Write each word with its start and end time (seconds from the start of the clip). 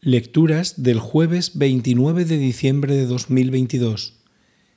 Lecturas 0.00 0.80
del 0.80 1.00
jueves 1.00 1.58
29 1.58 2.24
de 2.24 2.38
diciembre 2.38 2.94
de 2.94 3.04
2022, 3.06 4.14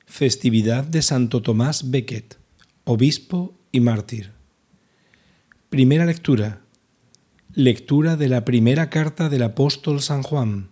festividad 0.04 0.82
de 0.82 1.00
Santo 1.00 1.42
Tomás 1.42 1.92
Becket, 1.92 2.38
obispo 2.82 3.56
y 3.70 3.78
mártir. 3.78 4.32
Primera 5.70 6.06
lectura. 6.06 6.62
Lectura 7.54 8.16
de 8.16 8.28
la 8.28 8.44
primera 8.44 8.90
carta 8.90 9.28
del 9.28 9.44
apóstol 9.44 10.02
San 10.02 10.24
Juan. 10.24 10.70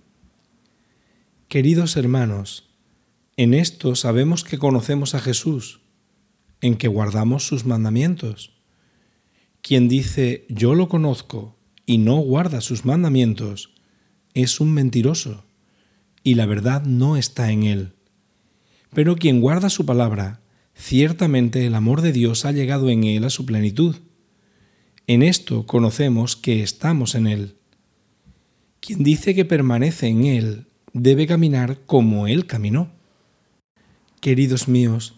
Queridos 1.46 1.96
hermanos, 1.96 2.70
en 3.36 3.54
esto 3.54 3.94
sabemos 3.94 4.42
que 4.42 4.58
conocemos 4.58 5.14
a 5.14 5.20
Jesús, 5.20 5.80
en 6.60 6.76
que 6.76 6.88
guardamos 6.88 7.46
sus 7.46 7.66
mandamientos. 7.66 8.58
Quien 9.62 9.88
dice 9.88 10.44
yo 10.48 10.74
lo 10.74 10.88
conozco 10.88 11.56
y 11.86 11.98
no 11.98 12.16
guarda 12.16 12.60
sus 12.60 12.84
mandamientos, 12.84 13.79
es 14.34 14.60
un 14.60 14.72
mentiroso, 14.72 15.44
y 16.22 16.34
la 16.34 16.46
verdad 16.46 16.84
no 16.84 17.16
está 17.16 17.50
en 17.50 17.64
él. 17.64 17.92
Pero 18.92 19.16
quien 19.16 19.40
guarda 19.40 19.70
su 19.70 19.86
palabra, 19.86 20.40
ciertamente 20.74 21.66
el 21.66 21.74
amor 21.74 22.00
de 22.02 22.12
Dios 22.12 22.44
ha 22.44 22.52
llegado 22.52 22.90
en 22.90 23.04
él 23.04 23.24
a 23.24 23.30
su 23.30 23.46
plenitud. 23.46 23.96
En 25.06 25.22
esto 25.22 25.66
conocemos 25.66 26.36
que 26.36 26.62
estamos 26.62 27.14
en 27.14 27.26
él. 27.26 27.56
Quien 28.80 29.02
dice 29.02 29.34
que 29.34 29.44
permanece 29.44 30.08
en 30.08 30.24
él 30.24 30.66
debe 30.92 31.26
caminar 31.26 31.78
como 31.86 32.26
él 32.26 32.46
caminó. 32.46 32.90
Queridos 34.20 34.68
míos, 34.68 35.14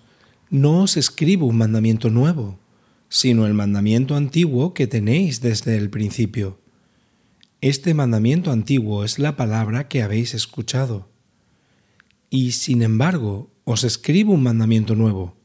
no 0.50 0.82
os 0.82 0.96
escribo 0.96 1.46
un 1.46 1.56
mandamiento 1.56 2.10
nuevo, 2.10 2.58
sino 3.08 3.46
el 3.46 3.54
mandamiento 3.54 4.14
antiguo 4.14 4.74
que 4.74 4.86
tenéis 4.86 5.40
desde 5.40 5.76
el 5.76 5.90
principio. 5.90 6.61
Este 7.62 7.94
mandamiento 7.94 8.50
antiguo 8.50 9.04
es 9.04 9.20
la 9.20 9.36
palabra 9.36 9.86
que 9.86 10.02
habéis 10.02 10.34
escuchado. 10.34 11.08
Y 12.28 12.50
sin 12.50 12.82
embargo, 12.82 13.52
os 13.62 13.84
escribo 13.84 14.32
un 14.32 14.42
mandamiento 14.42 14.96
nuevo, 14.96 15.36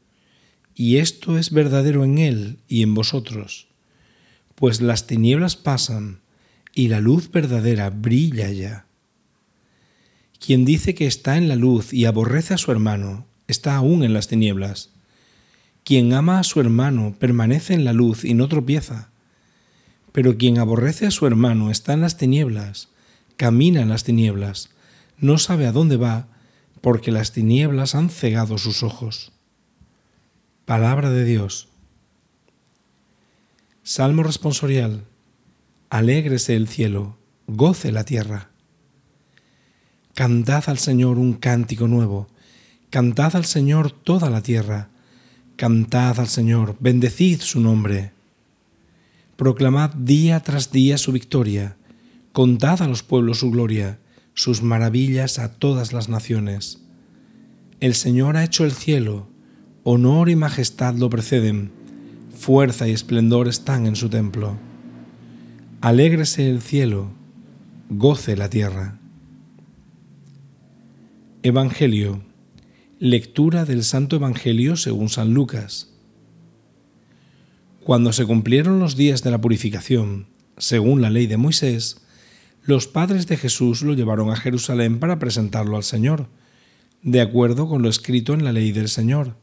y 0.74 0.96
esto 0.96 1.38
es 1.38 1.52
verdadero 1.52 2.04
en 2.04 2.18
él 2.18 2.58
y 2.66 2.82
en 2.82 2.92
vosotros, 2.92 3.68
pues 4.56 4.80
las 4.80 5.06
tinieblas 5.06 5.54
pasan 5.54 6.20
y 6.74 6.88
la 6.88 7.00
luz 7.00 7.30
verdadera 7.30 7.88
brilla 7.88 8.50
ya. 8.50 8.86
Quien 10.44 10.64
dice 10.64 10.96
que 10.96 11.06
está 11.06 11.36
en 11.36 11.46
la 11.46 11.54
luz 11.54 11.92
y 11.92 12.06
aborrece 12.06 12.52
a 12.52 12.58
su 12.58 12.72
hermano, 12.72 13.28
está 13.46 13.76
aún 13.76 14.02
en 14.02 14.12
las 14.12 14.26
tinieblas. 14.26 14.90
Quien 15.84 16.12
ama 16.12 16.40
a 16.40 16.44
su 16.44 16.58
hermano 16.58 17.14
permanece 17.16 17.74
en 17.74 17.84
la 17.84 17.92
luz 17.92 18.24
y 18.24 18.34
no 18.34 18.48
tropieza. 18.48 19.12
Pero 20.18 20.36
quien 20.36 20.58
aborrece 20.58 21.06
a 21.06 21.12
su 21.12 21.28
hermano 21.28 21.70
está 21.70 21.92
en 21.92 22.00
las 22.00 22.16
tinieblas, 22.16 22.88
camina 23.36 23.82
en 23.82 23.88
las 23.88 24.02
tinieblas, 24.02 24.70
no 25.16 25.38
sabe 25.38 25.64
a 25.68 25.70
dónde 25.70 25.96
va, 25.96 26.26
porque 26.80 27.12
las 27.12 27.30
tinieblas 27.30 27.94
han 27.94 28.10
cegado 28.10 28.58
sus 28.58 28.82
ojos. 28.82 29.30
Palabra 30.64 31.10
de 31.10 31.24
Dios. 31.24 31.68
Salmo 33.84 34.24
responsorial. 34.24 35.04
Alégrese 35.88 36.56
el 36.56 36.66
cielo, 36.66 37.16
goce 37.46 37.92
la 37.92 38.02
tierra. 38.02 38.50
Cantad 40.14 40.64
al 40.66 40.78
Señor 40.78 41.18
un 41.18 41.34
cántico 41.34 41.86
nuevo 41.86 42.26
Cantad 42.90 43.36
al 43.36 43.44
Señor 43.44 43.92
toda 43.92 44.30
la 44.30 44.42
tierra, 44.42 44.88
cantad 45.54 46.18
al 46.18 46.26
Señor, 46.26 46.74
bendecid 46.80 47.40
su 47.40 47.60
nombre. 47.60 48.17
Proclamad 49.38 49.90
día 49.90 50.40
tras 50.40 50.72
día 50.72 50.98
su 50.98 51.12
victoria, 51.12 51.76
contad 52.32 52.82
a 52.82 52.88
los 52.88 53.04
pueblos 53.04 53.38
su 53.38 53.52
gloria, 53.52 54.00
sus 54.34 54.64
maravillas 54.64 55.38
a 55.38 55.60
todas 55.60 55.92
las 55.92 56.08
naciones. 56.08 56.80
El 57.78 57.94
Señor 57.94 58.36
ha 58.36 58.42
hecho 58.42 58.64
el 58.64 58.72
cielo, 58.72 59.28
honor 59.84 60.28
y 60.28 60.34
majestad 60.34 60.96
lo 60.96 61.08
preceden, 61.08 61.70
fuerza 62.36 62.88
y 62.88 62.90
esplendor 62.90 63.46
están 63.46 63.86
en 63.86 63.94
su 63.94 64.08
templo. 64.08 64.58
Alégrese 65.82 66.50
el 66.50 66.60
cielo, 66.60 67.12
goce 67.90 68.36
la 68.36 68.50
tierra. 68.50 68.98
Evangelio 71.44 72.24
Lectura 72.98 73.64
del 73.64 73.84
Santo 73.84 74.16
Evangelio 74.16 74.74
según 74.76 75.08
San 75.08 75.32
Lucas. 75.32 75.94
Cuando 77.88 78.12
se 78.12 78.26
cumplieron 78.26 78.80
los 78.80 78.96
días 78.96 79.22
de 79.22 79.30
la 79.30 79.40
purificación, 79.40 80.26
según 80.58 81.00
la 81.00 81.08
ley 81.08 81.26
de 81.26 81.38
Moisés, 81.38 82.02
los 82.62 82.86
padres 82.86 83.26
de 83.28 83.38
Jesús 83.38 83.80
lo 83.80 83.94
llevaron 83.94 84.28
a 84.28 84.36
Jerusalén 84.36 84.98
para 84.98 85.18
presentarlo 85.18 85.74
al 85.74 85.84
Señor, 85.84 86.28
de 87.00 87.22
acuerdo 87.22 87.66
con 87.66 87.80
lo 87.80 87.88
escrito 87.88 88.34
en 88.34 88.44
la 88.44 88.52
ley 88.52 88.72
del 88.72 88.90
Señor. 88.90 89.38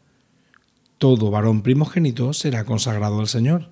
Todo 1.00 1.32
varón 1.32 1.64
primogénito 1.64 2.34
será 2.34 2.66
consagrado 2.66 3.20
al 3.20 3.28
Señor. 3.28 3.72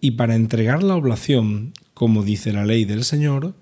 Y 0.00 0.12
para 0.12 0.36
entregar 0.36 0.84
la 0.84 0.94
oblación, 0.94 1.72
como 1.92 2.22
dice 2.22 2.52
la 2.52 2.64
ley 2.64 2.84
del 2.84 3.02
Señor, 3.02 3.56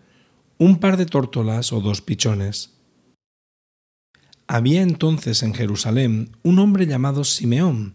un 0.59 0.81
par 0.81 0.99
de 0.99 1.07
tórtolas 1.07 1.73
o 1.73 1.81
dos 1.81 2.03
pichones. 2.03 2.75
Había 4.47 4.83
entonces 4.83 5.43
en 5.43 5.55
Jerusalén 5.55 6.37
un 6.43 6.59
hombre 6.59 6.87
llamado 6.87 7.25
Simeón, 7.25 7.95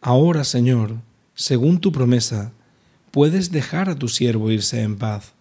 Ahora, 0.00 0.44
Señor, 0.44 0.96
según 1.34 1.80
tu 1.80 1.90
promesa, 1.90 2.52
puedes 3.10 3.50
dejar 3.50 3.88
a 3.88 3.96
tu 3.98 4.08
siervo 4.08 4.50
irse 4.50 4.82
en 4.82 4.96
paz, 4.96 5.32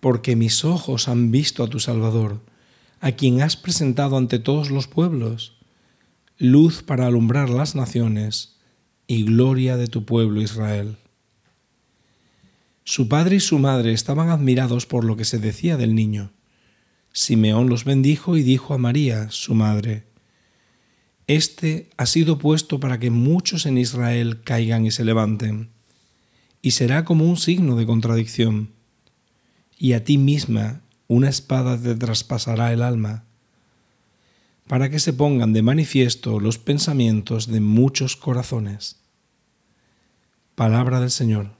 porque 0.00 0.36
mis 0.36 0.64
ojos 0.64 1.08
han 1.08 1.30
visto 1.30 1.62
a 1.62 1.68
tu 1.68 1.80
Salvador, 1.80 2.40
a 3.00 3.12
quien 3.12 3.40
has 3.42 3.56
presentado 3.56 4.16
ante 4.16 4.38
todos 4.38 4.70
los 4.70 4.86
pueblos, 4.86 5.56
luz 6.36 6.82
para 6.82 7.06
alumbrar 7.06 7.48
las 7.48 7.74
naciones 7.74 8.56
y 9.06 9.24
gloria 9.24 9.76
de 9.76 9.86
tu 9.86 10.04
pueblo 10.04 10.42
Israel. 10.42 10.96
Su 12.84 13.08
padre 13.08 13.36
y 13.36 13.40
su 13.40 13.58
madre 13.58 13.92
estaban 13.92 14.30
admirados 14.30 14.86
por 14.86 15.04
lo 15.04 15.16
que 15.16 15.24
se 15.24 15.38
decía 15.38 15.76
del 15.76 15.94
niño. 15.94 16.32
Simeón 17.12 17.68
los 17.68 17.84
bendijo 17.84 18.36
y 18.36 18.42
dijo 18.42 18.74
a 18.74 18.78
María, 18.78 19.30
su 19.30 19.54
madre, 19.54 20.04
Este 21.28 21.90
ha 21.98 22.06
sido 22.06 22.38
puesto 22.38 22.80
para 22.80 22.98
que 22.98 23.10
muchos 23.10 23.66
en 23.66 23.76
Israel 23.76 24.40
caigan 24.42 24.86
y 24.86 24.90
se 24.90 25.04
levanten, 25.04 25.68
y 26.62 26.70
será 26.70 27.04
como 27.04 27.26
un 27.26 27.36
signo 27.36 27.76
de 27.76 27.84
contradicción, 27.84 28.70
y 29.76 29.92
a 29.92 30.04
ti 30.04 30.16
misma 30.16 30.80
una 31.06 31.28
espada 31.28 31.80
te 31.80 31.94
traspasará 31.94 32.72
el 32.72 32.80
alma, 32.80 33.24
para 34.66 34.88
que 34.88 34.98
se 34.98 35.12
pongan 35.12 35.52
de 35.52 35.60
manifiesto 35.60 36.40
los 36.40 36.56
pensamientos 36.56 37.46
de 37.46 37.60
muchos 37.60 38.16
corazones. 38.16 38.96
Palabra 40.54 40.98
del 40.98 41.10
Señor. 41.10 41.57